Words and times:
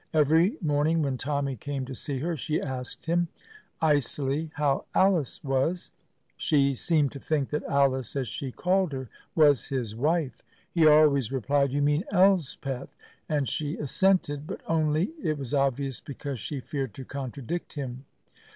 Every 0.15 0.57
morning 0.61 1.03
when 1.03 1.15
Tommy 1.19 1.55
came 1.55 1.85
to 1.85 1.93
see 1.93 2.17
her 2.21 2.35
she 2.35 2.59
asked 2.59 3.05
him, 3.05 3.27
icily 3.79 4.49
how 4.55 4.85
Alice 4.95 5.43
was. 5.43 5.91
She 6.35 6.73
seemed 6.73 7.11
to 7.11 7.19
think 7.19 7.51
that 7.51 7.61
Alice, 7.65 8.15
as 8.15 8.27
she 8.27 8.51
called 8.51 8.93
her, 8.93 9.09
was 9.35 9.67
his 9.67 9.95
wife. 9.95 10.41
He 10.73 10.87
always 10.87 11.31
replied, 11.31 11.71
"You 11.71 11.83
mean 11.83 12.03
Elspeth," 12.11 12.89
and 13.29 13.47
she 13.47 13.77
assented, 13.77 14.47
but 14.47 14.61
only, 14.65 15.11
it 15.21 15.37
was 15.37 15.53
obvious, 15.53 16.01
because 16.01 16.39
she 16.39 16.61
feared 16.61 16.95
to 16.95 17.05
contradict 17.05 17.73
him. 17.73 18.05